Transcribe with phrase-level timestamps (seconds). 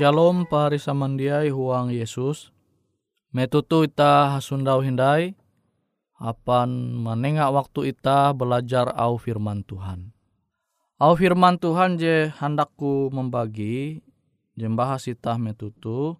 [0.00, 2.48] Shalom pari samandiai huang Yesus.
[3.36, 5.36] Metutu ita hasundau hindai.
[6.16, 10.16] Apan menengak waktu ita belajar au firman Tuhan.
[10.96, 14.00] Au firman Tuhan je handakku membagi
[14.56, 16.16] jembahas ita metutu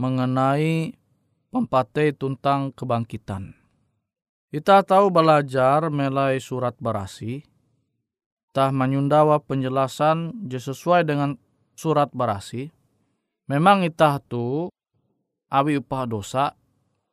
[0.00, 0.96] mengenai
[1.52, 3.52] pempate tentang kebangkitan.
[4.48, 7.44] Kita tahu belajar melai surat berasi
[8.56, 11.36] tah menyundawa penjelasan je sesuai dengan
[11.76, 12.72] surat barasi.
[13.46, 14.66] Memang itah tu
[15.54, 16.50] awi upah dosa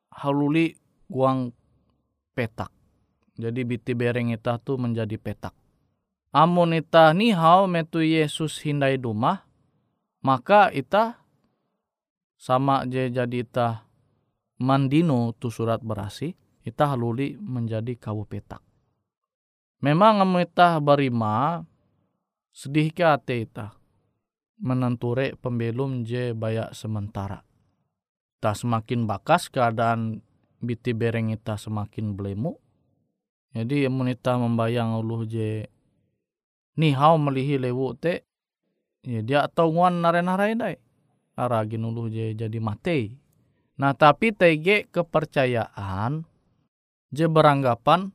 [0.09, 0.73] haluli
[1.05, 1.53] guang
[2.33, 2.73] petak.
[3.37, 5.53] Jadi biti bereng itah tu menjadi petak.
[6.33, 9.45] Amun itah nihau metu Yesus hindai dumah,
[10.25, 11.21] maka itah
[12.37, 13.85] sama je jadi itah
[14.57, 16.33] mandino tu surat berasi,
[16.65, 18.65] itah haluli menjadi kawu petak.
[19.85, 21.61] Memang amun itah barima
[22.49, 23.82] sedih ke ate itah
[24.63, 27.43] menenture pembelum je bayak sementara.
[28.39, 30.23] Ta semakin bakas keadaan
[30.63, 32.55] biti bereng ita semakin belemu.
[33.53, 35.67] Jadi amun ita membayang uluh je
[36.79, 38.25] ni hau melihi lewu te
[39.05, 40.75] ya dia atau nguan nare-nare dai.
[41.37, 43.19] Aragin uluh je jadi mate.
[43.77, 46.23] Nah tapi tege kepercayaan
[47.13, 48.09] je beranggapan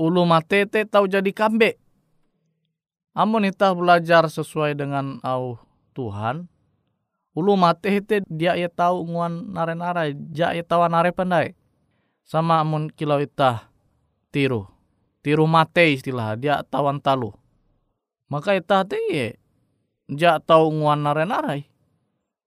[0.00, 1.76] ulu mate te tau jadi kambe.
[3.18, 5.58] Amun ita belajar sesuai dengan au
[5.90, 6.46] Tuhan,
[7.34, 11.58] ulu mate te dia ia tahu nguan nare nare, ja ia tahu nare pandai.
[12.22, 13.74] Sama amun kilau ita
[14.30, 14.70] tiru,
[15.18, 17.34] tiru mate istilah dia tawan talu.
[18.30, 19.34] Maka ita te ye,
[20.06, 21.66] ja tahu nguan nare nare.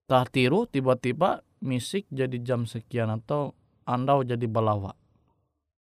[0.07, 4.95] Tah tiru tiba-tiba misik jadi jam sekian atau andau jadi balawa.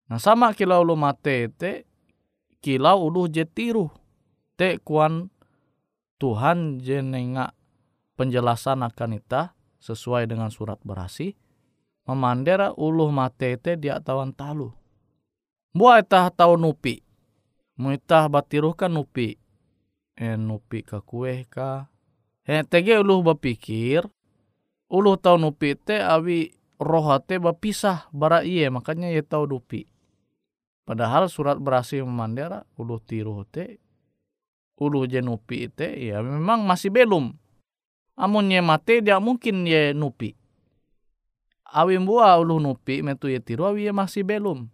[0.09, 1.85] Nah sama kilau lu mate te
[2.65, 3.93] kilau ulu je tiru.
[4.59, 5.31] Te kuan
[6.19, 7.55] Tuhan je nenga
[8.19, 11.39] penjelasan akan ita sesuai dengan surat berasi.
[12.11, 14.75] Memandera ulu mate te dia tawan talu.
[15.71, 16.99] Buat ita tahu nupi.
[17.79, 19.39] Mu ita batiruh kan nupi.
[20.19, 21.87] Eh nupi ke kue ka.
[22.43, 24.03] Eh tege ulu berpikir.
[24.91, 26.51] Ulu tahu nupi te awi
[26.83, 29.87] roh te berpisah bara iye makanya ia tahu nupi
[30.87, 33.83] Padahal surat berhasil memandera ulu tiru te
[34.79, 37.35] ulu jenupi te ya memang masih belum.
[38.19, 40.35] Amun ye mate dia mungkin ye nupi.
[41.69, 44.67] Awi mbua ulu nupi metu ye tiru awi ye masih belum.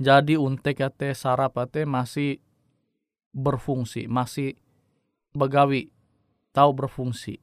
[0.00, 2.40] Jadi untek ate sarap ate masih
[3.32, 4.56] berfungsi, masih
[5.32, 5.88] begawi
[6.52, 7.40] tahu berfungsi.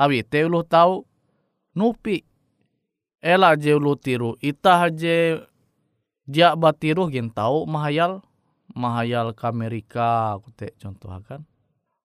[0.00, 1.04] Awi te ulu tahu
[1.76, 2.24] nupi.
[3.18, 5.42] Ela je ulu tiru, itah je
[6.22, 8.22] dia batiru gin tahu mahayal
[8.72, 11.44] mahayal ke Amerika aku te contoh kan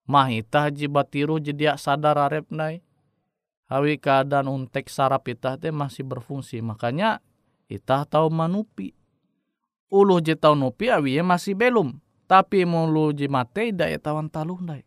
[0.08, 2.84] mah itah batiru jadi sadar arep nai.
[3.72, 7.24] Hawi keadaan untek sarap itah te masih berfungsi makanya
[7.72, 8.92] itah tahu manupi.
[9.88, 12.02] Ulu je tahu nupi awi masih belum.
[12.28, 14.84] Tapi mulu ji mate ida ya tawan taluh nai.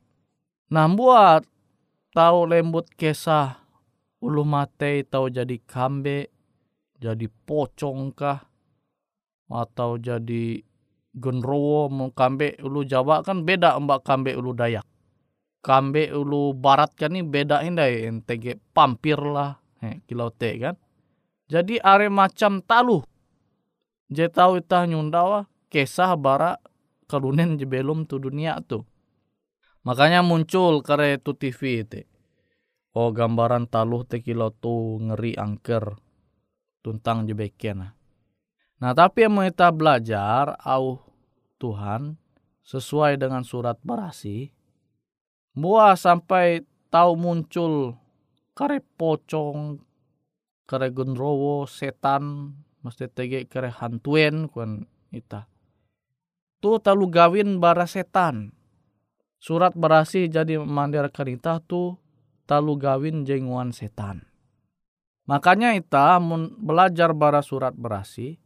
[0.73, 1.47] Nah buat
[2.13, 3.61] tahu lembut kesah
[4.19, 6.33] ulu mate tahu jadi kambe
[6.99, 8.41] jadi pocong kah
[9.47, 10.59] atau jadi
[11.17, 14.85] genrowo mau kambe ulu Jawa kan beda mbak kambe ulu Dayak.
[15.65, 20.77] Kambe ulu Barat kan ini beda indai NTG pampir lah he, kilau te kan.
[21.51, 23.03] Jadi are macam talu.
[24.07, 26.55] Je tahu itah nyundawa kesah bara
[27.11, 28.87] kalunen je belum tu dunia tu.
[29.83, 32.03] Makanya muncul kare tu TV itu.
[32.95, 35.99] Oh gambaran taluh te kilau tu ngeri angker
[36.87, 37.91] tuntang je bekian
[38.77, 41.06] Nah tapi yang kita belajar au
[41.57, 42.21] Tuhan
[42.67, 44.51] sesuai dengan surat barasi.
[45.57, 47.97] Buah sampai tahu muncul
[48.53, 49.81] kare pocong,
[50.69, 55.49] kare gendrowo, setan, mesti tege kare hantuen kuan ita.
[56.61, 58.53] Tu talu gawin bara setan.
[59.37, 61.95] Surat barasi jadi mandir kanita tu
[62.49, 64.25] talu gawin jenguan setan.
[65.27, 68.39] Makanya ita mun belajar bara surat berasi,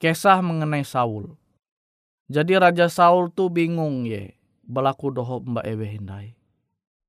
[0.00, 1.36] Kisah mengenai Saul.
[2.32, 6.32] Jadi Raja Saul tuh bingung ye, belaku doho mbak ewe hindai.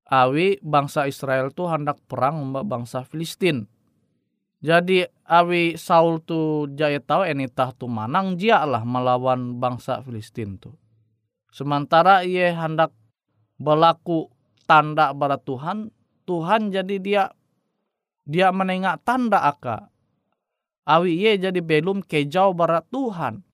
[0.06, 3.64] Awi bangsa Israel tuh hendak perang mbak bangsa Filistin.
[4.60, 10.76] Jadi awi Saul tuh jaya tahu enitah tuh manang dia lah melawan bangsa Filistin tuh.
[11.48, 12.92] Sementara ia hendak
[13.56, 14.28] berlaku
[14.68, 15.88] tanda pada Tuhan,
[16.28, 17.24] Tuhan jadi dia
[18.26, 19.88] dia menengak tanda aka
[20.86, 23.45] awi ye jadi belum kejau barat Tuhan.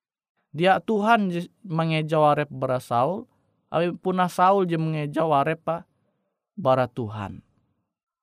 [0.53, 1.33] Dia Tuhan
[1.65, 3.25] mengejau arep bara Saul,
[3.73, 5.89] awi punah Saul je mengejau arep pa
[6.61, 7.41] bara Tuhan.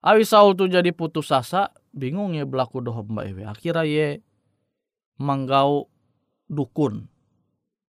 [0.05, 3.43] Awi Saul tu jadi putus asa, bingung ya berlaku doh mbak ewe.
[3.49, 4.07] Akhirnya ye
[5.17, 5.89] manggau
[6.45, 7.09] dukun.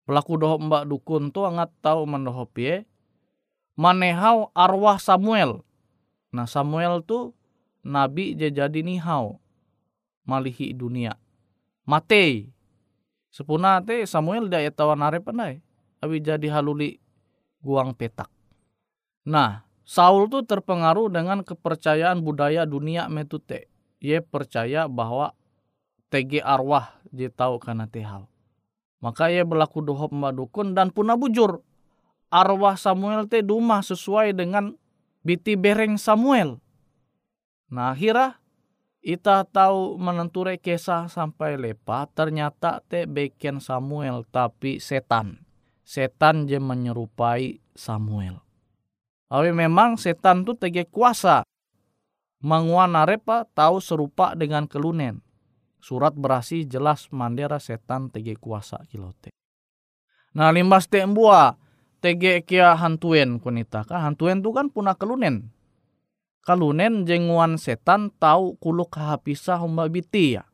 [0.03, 2.83] Berlaku doh mbak dukun tu angat tahu mendohop ye.
[3.79, 5.63] Manehau arwah Samuel.
[6.35, 7.31] Nah Samuel tu
[7.87, 9.39] nabi je jadi nihau
[10.27, 11.15] malihi dunia.
[11.87, 12.54] Mate.
[13.35, 15.59] Sepuna te Samuel dia tawan are pandai.
[15.99, 17.03] Abi jadi haluli
[17.59, 18.31] guang petak.
[19.27, 23.67] Nah, Saul tuh terpengaruh dengan kepercayaan budaya dunia metute.
[23.99, 25.35] Ia percaya bahwa
[26.07, 28.31] TG arwah dia tahu karena tehal.
[29.03, 31.59] Maka ia berlaku dohop madukun dan punah bujur.
[32.31, 34.79] Arwah Samuel te dumah sesuai dengan
[35.27, 36.55] biti bereng Samuel.
[37.67, 38.39] Nah akhirnya
[39.05, 45.45] Ita tahu menenture kisah sampai lepa ternyata te beken Samuel tapi setan.
[45.85, 48.41] Setan je menyerupai Samuel.
[49.29, 51.45] Awi memang setan tu tege kuasa.
[52.41, 55.21] Manguana repa tahu serupa dengan kelunen.
[55.77, 59.29] Surat berasi jelas mandera setan tege kuasa kilote.
[60.33, 61.61] Nah limbas te mbua
[62.01, 63.85] tege kia hantuen kunita.
[63.85, 65.53] Kan hantuen tu kan punah kelunen
[66.45, 70.45] kalunen jenguan setan tahu kuluk hapisah humba biti ya.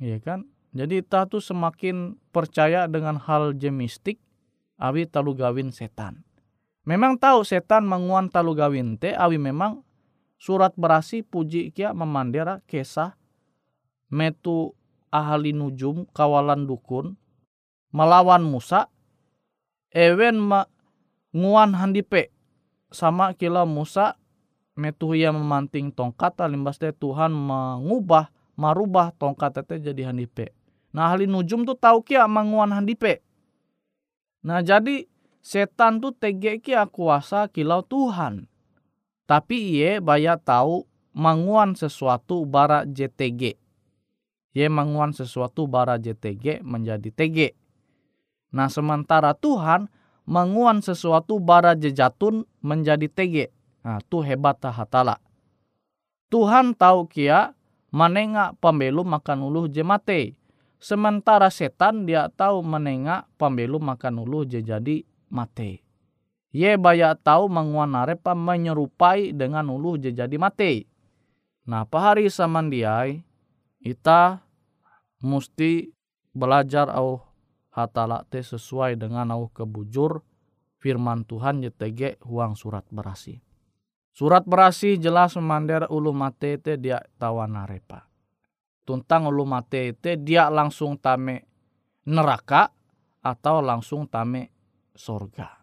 [0.00, 0.48] Iya kan?
[0.72, 4.16] Jadi kita tuh semakin percaya dengan hal jemistik
[4.80, 6.24] awi talu gawin setan.
[6.88, 9.84] Memang tahu setan menguan talu gawin te awi memang
[10.40, 13.14] surat berasi puji kia memandera kesah
[14.10, 14.74] metu
[15.12, 17.14] ahli nujum kawalan dukun
[17.92, 18.88] melawan Musa
[19.92, 20.66] ewen ma
[21.36, 22.32] nguan handipe
[22.90, 24.18] sama kila Musa
[24.72, 30.56] metu ia memanting tongkat limbas teh Tuhan mengubah marubah tongkat teh jadi handipe.
[30.92, 33.24] Nah ahli nujum tuh tahu kia manguan handipe.
[34.44, 35.08] Nah jadi
[35.40, 38.48] setan tuh tege kia kuasa kilau Tuhan.
[39.28, 40.84] Tapi ia baya tahu
[41.16, 43.56] manguan sesuatu bara JTG.
[44.52, 47.56] Ia manguan sesuatu bara JTG menjadi TG.
[48.52, 49.88] Nah sementara Tuhan
[50.28, 53.36] manguan sesuatu bara jejatun menjadi TG
[53.82, 55.18] Nah, tu hebat hatala.
[56.30, 57.52] Tuhan tahu kia
[57.92, 60.38] menengak pembelu makan uluh jemate.
[60.82, 65.84] Sementara setan dia tahu menengak pembelu makan uluh je jadi mate.
[66.50, 70.88] Ye baya tahu menguan arepa menyerupai dengan uluh je jadi mate.
[71.62, 73.22] Nah, pahari samandiai,
[73.78, 74.42] ita
[75.22, 75.94] mesti
[76.34, 77.22] belajar au
[77.70, 80.20] hatala te sesuai dengan au kebujur
[80.82, 83.38] firman Tuhan jetege huang surat berasi.
[84.12, 88.04] Surat berasi jelas memander ulu mate te dia tawana-repa.
[88.84, 91.48] Tuntang ulu mate te dia langsung tame
[92.04, 92.68] neraka
[93.24, 94.52] atau langsung tame
[94.92, 95.61] sorga.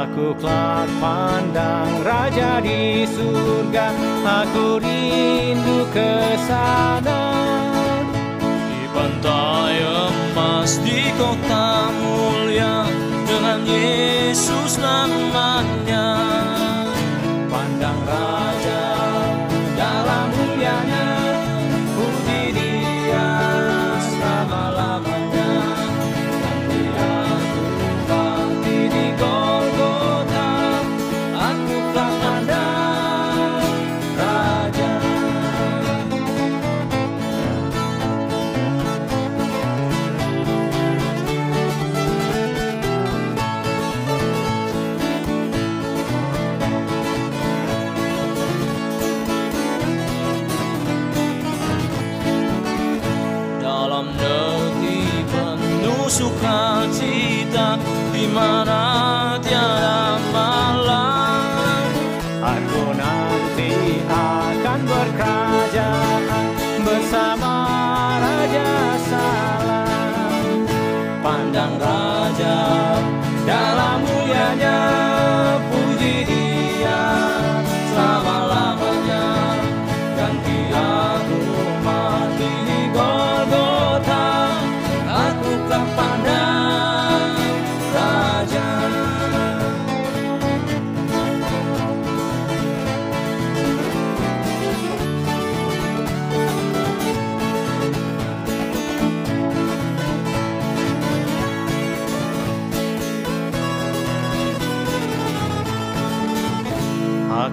[0.00, 3.92] Aku kelak pandang Raja di surga
[4.24, 7.20] Aku rindu ke sana.
[8.40, 12.88] Di pantai emas di kota mulia
[13.28, 16.29] Dengan Yesus namanya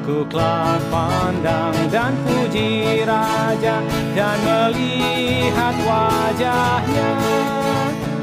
[0.08, 3.84] Aku kelak pandang dan puji Raja
[4.16, 7.12] dan melihat wajahnya.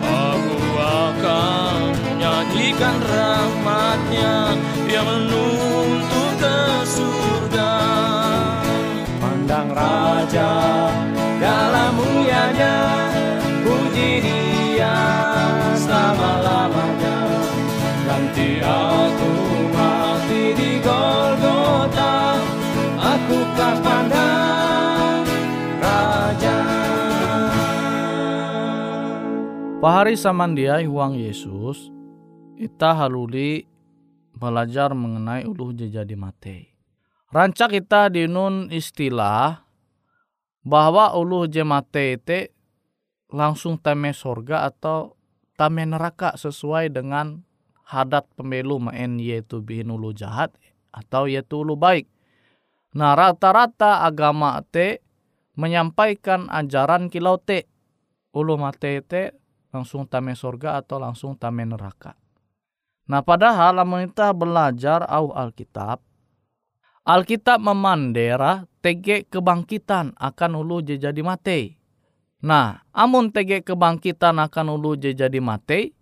[0.01, 4.57] Aku akan menyanyikan rahmatnya
[4.89, 7.73] Yang menuntun ke surga
[9.21, 10.64] Pandang Raja
[29.85, 31.93] Pahari samandiai huang Yesus,
[32.57, 33.69] kita haluli
[34.33, 36.73] belajar mengenai uluh jadi mate.
[37.29, 39.61] Rancak kita di nun istilah
[40.65, 42.49] bahwa uluh jemate itu
[43.29, 45.21] langsung tame sorga atau
[45.53, 47.45] tame neraka sesuai dengan
[47.85, 50.49] hadat pemilu main yaitu bihin ulu jahat
[50.97, 52.09] atau yaitu ulu baik.
[52.97, 55.05] Nah rata-rata agama te
[55.61, 57.69] menyampaikan ajaran kilau te
[58.33, 59.44] ulu mate te
[59.75, 62.15] langsung tame sorga atau langsung tame neraka.
[63.11, 65.99] Nah padahal lamun kita belajar au Alkitab,
[67.05, 71.77] Alkitab memandera tege kebangkitan akan ulu jadi mate.
[72.41, 75.93] Nah, amun tege kebangkitan akan ulu jadi mate,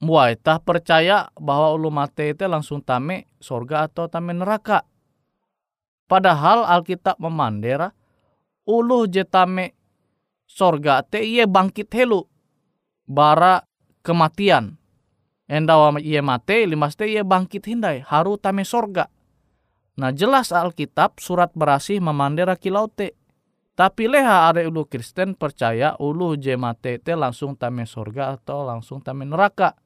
[0.00, 4.88] muaitah percaya bahwa ulu mate itu langsung tame sorga atau tame neraka.
[6.08, 7.92] Padahal Alkitab memandera
[8.64, 9.76] ulu jetame
[10.48, 12.24] sorga te iye bangkit helu
[13.04, 13.64] bara
[14.04, 14.76] kematian.
[15.44, 19.12] Endawa iye mate limas te iye bangkit hindai haru tame sorga.
[20.00, 23.12] Nah jelas Alkitab surat berasih memandera kilau te.
[23.74, 29.02] Tapi leha ada ulu Kristen percaya ulu je mate te langsung tame sorga atau langsung
[29.02, 29.76] tame neraka.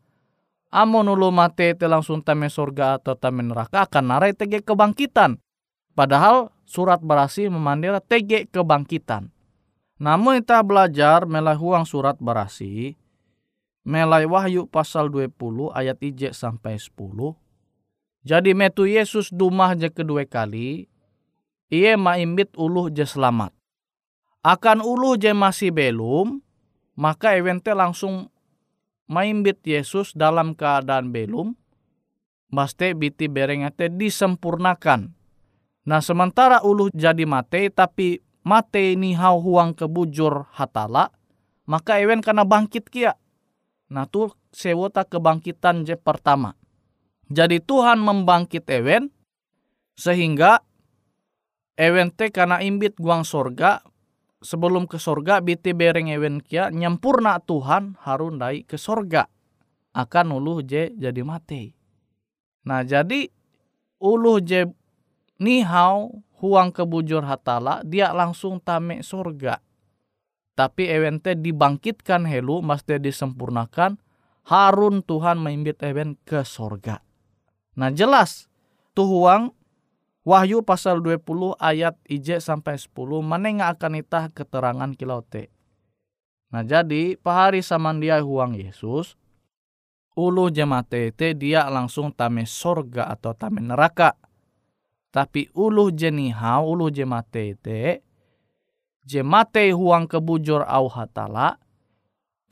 [0.68, 5.40] Amun ulu mate te langsung tame sorga atau tame neraka akan narai tege kebangkitan.
[5.96, 9.32] Padahal surat berasih memandera tege kebangkitan.
[9.98, 12.94] Namun kita belajar melahuang surat berasih
[13.88, 16.92] Melai Wahyu pasal 20 ayat IJ sampai 10.
[18.20, 20.92] Jadi metu Yesus dumah je kedua kali,
[21.72, 23.48] ia maimbit uluh je selamat.
[24.44, 26.44] Akan uluh je masih belum,
[27.00, 28.28] maka evente langsung
[29.08, 31.56] maimbit Yesus dalam keadaan belum,
[32.52, 35.16] Baste biti berengate disempurnakan.
[35.88, 41.08] Nah sementara uluh jadi mate tapi mate ini hau huang kebujur hatala,
[41.64, 43.16] maka ewen karena bangkit kia
[43.88, 46.52] Nah tuh sewota kebangkitan je pertama.
[47.28, 49.12] Jadi Tuhan membangkit ewen
[49.96, 50.64] sehingga
[51.76, 53.84] ewen te karena imbit guang sorga
[54.40, 59.28] sebelum ke sorga biti bereng ewen kia nyempurna Tuhan harun dai ke sorga
[59.92, 61.74] akan uluh je jadi mati.
[62.64, 63.28] Nah jadi
[64.00, 64.68] uluh je
[65.42, 69.58] nihau huang kebujur hatala dia langsung tame sorga
[70.58, 73.94] tapi ewente dibangkitkan helu mesti disempurnakan
[74.50, 76.98] harun Tuhan mengimbit ewen ke sorga.
[77.78, 78.50] Nah jelas
[78.98, 79.54] tuhuang
[80.28, 82.92] Wahyu pasal 20 ayat IJ sampai 10
[83.24, 85.48] menengah akan itah keterangan kilaute.
[86.52, 89.16] Nah jadi pahari samandia huang Yesus
[90.18, 94.18] ulu jemate te dia langsung tame sorga atau tame neraka.
[95.08, 98.07] Tapi ulu jenihau ulu jemate te
[99.08, 101.56] jemate huang kebujur au hatala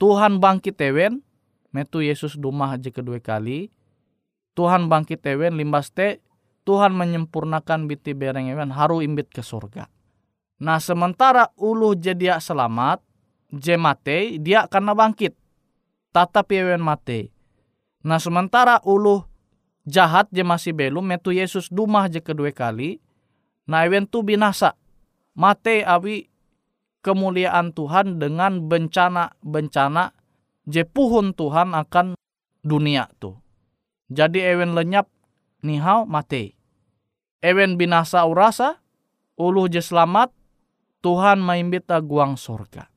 [0.01, 1.21] Tuhan bangkit ewen
[1.69, 3.69] metu Yesus dumah aja kedua kali
[4.57, 6.25] Tuhan bangkit ewen limbas te
[6.65, 9.87] Tuhan menyempurnakan biti bereng ewen haru imbit ke surga.
[10.59, 12.99] Nah sementara ulu jadi selamat
[13.53, 15.37] jemate dia karena bangkit
[16.11, 17.31] tatapi ewen mate.
[18.03, 19.23] Nah sementara ulu
[19.87, 22.99] jahat je masih belum metu Yesus dumah je kedua kali
[23.63, 24.75] nah ewen tu binasa
[25.31, 26.27] mate awi
[27.01, 30.15] kemuliaan Tuhan dengan bencana-bencana
[30.67, 32.17] jepuhun Tuhan akan
[32.65, 33.39] dunia tuh.
[34.07, 35.07] Jadi ewen lenyap
[35.63, 36.55] nihau mati.
[37.43, 38.81] Ewen binasa urasa,
[39.37, 40.33] uluh je selamat,
[41.03, 42.89] Tuhan maimbita guang sorga.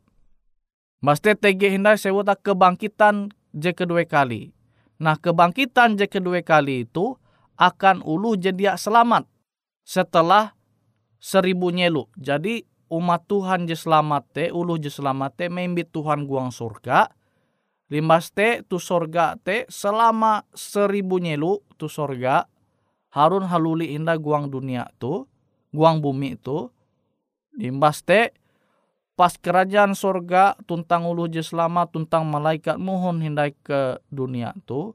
[1.01, 4.53] Maste tege hindai sewota kebangkitan je kedua kali.
[5.01, 7.17] Nah kebangkitan je kedua kali itu
[7.57, 9.25] akan uluh jadi selamat
[9.85, 10.57] setelah
[11.21, 12.09] seribu nyelu.
[12.17, 17.07] Jadi umat Tuhan je selamat te, uluh je selamat te, membit Tuhan guang surga.
[17.91, 22.47] Limbas te tu surga te selama seribu nyelu tu surga
[23.11, 25.27] harun haluli indah guang dunia tu,
[25.75, 26.71] guang bumi tu.
[27.59, 28.31] Limbas te
[29.19, 34.95] pas kerajaan surga tuntang ulu je selamat tuntang malaikat mohon hindai ke dunia tu.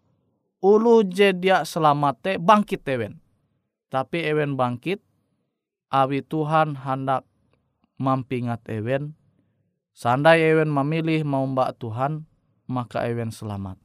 [0.63, 3.19] Ulu je dia selamat te bangkit ewen.
[3.91, 5.03] Tapi ewen bangkit
[5.91, 7.27] awi Tuhan hendak
[7.99, 9.15] mampingat ewen.
[9.95, 12.27] Sandai ewen memilih mau mbak Tuhan,
[12.67, 13.79] maka ewen selamat.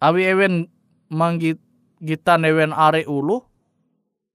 [0.00, 0.68] Awi ewen
[1.08, 3.40] manggitan ewen are ulu,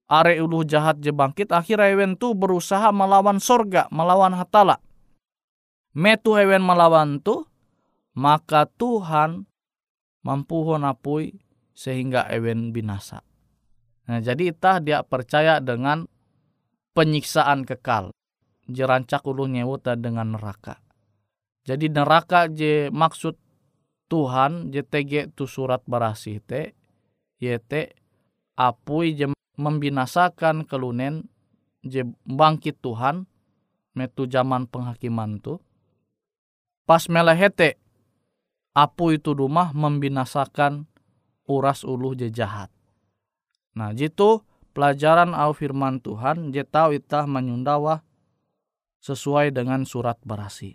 [0.09, 4.81] are ulu jahat je bangkit, akhirnya ewen tu berusaha melawan sorga, melawan hatala.
[5.93, 7.45] Metu ewen melawan tu,
[8.17, 9.45] maka Tuhan
[10.25, 11.37] mampu apui
[11.77, 13.21] sehingga ewen binasa.
[14.05, 16.05] Nah, jadi itah dia percaya dengan
[16.93, 18.13] penyiksaan kekal.
[18.65, 20.81] Jerancak ulu nyewuta dengan neraka.
[21.65, 23.37] Jadi neraka je maksud
[24.05, 26.77] Tuhan JTG tu surat barasi te
[27.41, 27.97] yete
[28.53, 31.25] apui je membinasakan kelunen
[31.81, 33.25] je bangkit Tuhan
[33.97, 35.57] metu zaman penghakiman tu
[36.85, 37.81] pas melehete
[38.77, 40.85] apu itu rumah membinasakan
[41.49, 42.69] uras uluh je jahat.
[43.73, 44.45] Nah jitu
[44.77, 48.04] pelajaran au firman Tuhan je tahu itah menyundawa
[49.05, 50.73] sesuai dengan surat barasi.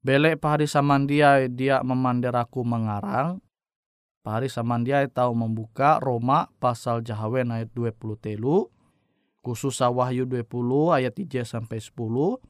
[0.00, 3.44] Belek pahari samandia dia memanderaku mengarang.
[4.24, 8.72] Pahari samandia tahu membuka Roma pasal Jahawen ayat 20 telu.
[9.44, 10.48] Khusus Wahyu 20
[10.96, 12.40] ayat 3 sampai 10.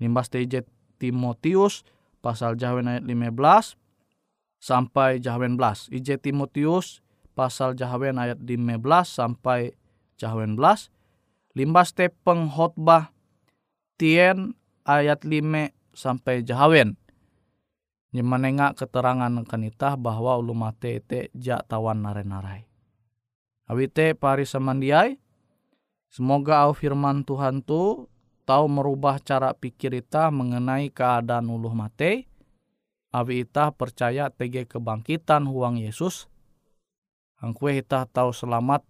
[0.00, 0.68] Limbas TJ
[1.00, 1.88] Timotius
[2.20, 3.80] pasal Jahawen ayat 15
[4.60, 5.88] sampai Jahawen 11.
[5.88, 7.00] IJ Timotius
[7.32, 9.72] pasal Jahawen ayat 15 sampai
[10.20, 10.92] Jahawen 11.
[11.56, 13.13] Limbas te penghotbah
[13.94, 16.98] tien ayat 5 sampai jahawen.
[18.14, 22.62] Nyemanenga keterangan kanitah bahwa ulu mate ite jak tawan nare-narai.
[23.66, 25.18] Awite pari samandiai,
[26.12, 28.06] semoga au firman Tuhan tu
[28.46, 32.30] tahu merubah cara pikir ita mengenai keadaan ulu mate.
[33.14, 36.26] Awi ita percaya tege kebangkitan huang Yesus.
[37.38, 38.82] Angkue ita tahu selamat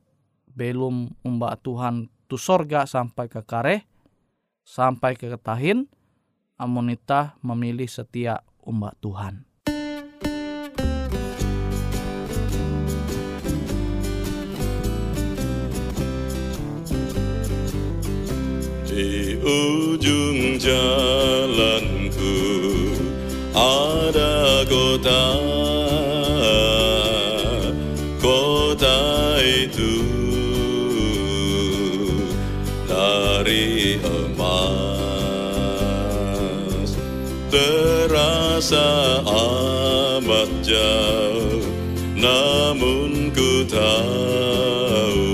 [0.53, 3.85] belum umbak Tuhan tu sorga sampai ke kare,
[4.65, 5.87] sampai ke ketahin,
[6.57, 9.45] Amonita memilih setia umat Tuhan.
[18.89, 22.39] Di ujung jalanku
[23.53, 25.54] ada Kota
[38.55, 41.59] Terasa amat jauh
[42.15, 45.27] Namun ku tahu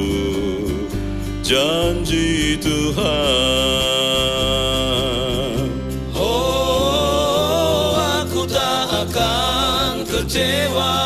[1.45, 2.97] Janji Tuhan
[6.17, 7.93] Oh,
[8.25, 10.97] aku tak akan kecewa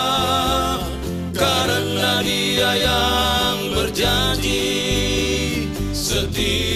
[1.35, 4.71] karena Dia yang berjanji
[5.91, 6.74] setia.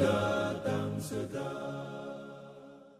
[0.00, 1.59] datang sedang